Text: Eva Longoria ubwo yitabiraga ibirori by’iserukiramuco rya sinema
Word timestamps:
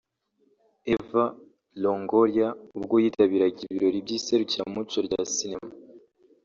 Eva 0.93 1.23
Longoria 1.81 2.47
ubwo 2.77 2.95
yitabiraga 3.03 3.57
ibirori 3.65 3.97
by’iserukiramuco 4.05 4.97
rya 5.07 5.21
sinema 5.33 5.71